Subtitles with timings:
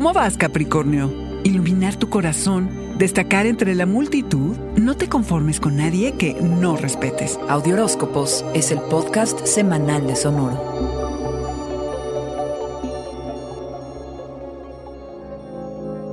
[0.00, 1.12] ¿Cómo vas, Capricornio?
[1.44, 7.38] Iluminar tu corazón, destacar entre la multitud, no te conformes con nadie que no respetes.
[7.50, 10.99] Audioróscopos es el podcast semanal de Sonoro.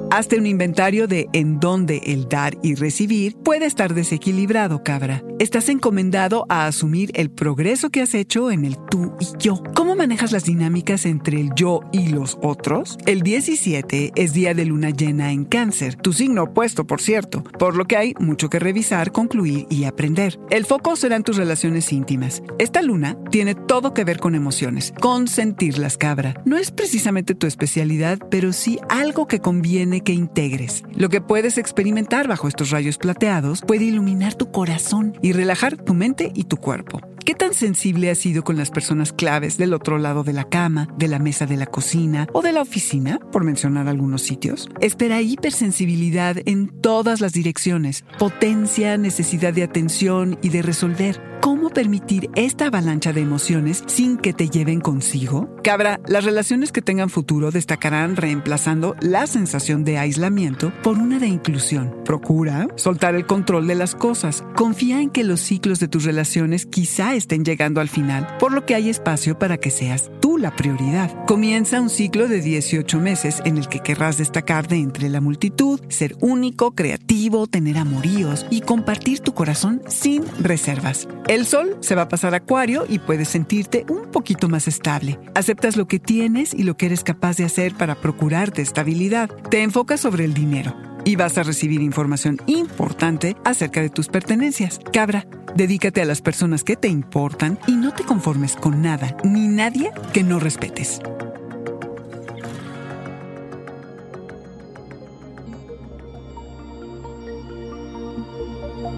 [0.10, 5.22] Hazte un inventario de en dónde el dar y recibir puede estar desequilibrado, cabra.
[5.38, 9.62] Estás encomendado a asumir el progreso que has hecho en el tú y yo.
[9.76, 12.98] ¿Cómo manejas las dinámicas entre el yo y los otros?
[13.06, 17.76] El 17 es día de luna llena en cáncer, tu signo opuesto, por cierto, por
[17.76, 20.40] lo que hay mucho que revisar, concluir y aprender.
[20.50, 22.42] El foco serán tus relaciones íntimas.
[22.60, 26.42] Esta luna tiene todo que ver con emociones, con sentirlas, cabra.
[26.46, 30.84] No es precisamente tu especialidad, pero sí algo que conviene que integres.
[30.94, 35.94] Lo que puedes experimentar bajo estos rayos plateados puede iluminar tu corazón y relajar tu
[35.94, 37.02] mente y tu cuerpo.
[37.28, 40.88] ¿Qué tan sensible has sido con las personas claves del otro lado de la cama,
[40.98, 44.70] de la mesa de la cocina o de la oficina, por mencionar algunos sitios?
[44.80, 51.22] Espera hipersensibilidad en todas las direcciones, potencia, necesidad de atención y de resolver.
[51.42, 55.50] ¿Cómo permitir esta avalancha de emociones sin que te lleven consigo?
[55.64, 61.28] Cabra, las relaciones que tengan futuro destacarán reemplazando la sensación de aislamiento por una de
[61.28, 61.96] inclusión.
[62.04, 64.44] Procura soltar el control de las cosas.
[64.56, 68.66] Confía en que los ciclos de tus relaciones quizá estén llegando al final, por lo
[68.66, 71.26] que hay espacio para que seas tú la prioridad.
[71.26, 75.82] Comienza un ciclo de 18 meses en el que querrás destacar de entre la multitud,
[75.90, 81.08] ser único, creativo, tener amoríos y compartir tu corazón sin reservas.
[81.28, 85.20] El sol se va a pasar a acuario y puedes sentirte un poquito más estable.
[85.36, 89.30] Aceptas lo que tienes y lo que eres capaz de hacer para procurarte estabilidad.
[89.50, 90.74] Te enfocas sobre el dinero
[91.04, 94.80] y vas a recibir información importante acerca de tus pertenencias.
[94.92, 95.26] Cabra,
[95.58, 99.92] dedícate a las personas que te importan y no te conformes con nada ni nadie
[100.14, 101.02] que no respetes.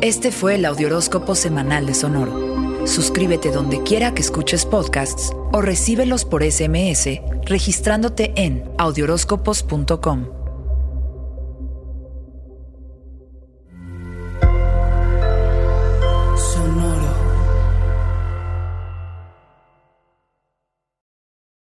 [0.01, 2.87] Este fue el Audioróscopo Semanal de Sonoro.
[2.87, 10.38] Suscríbete donde quiera que escuches podcasts o recíbelos por SMS registrándote en audioróscopos.com.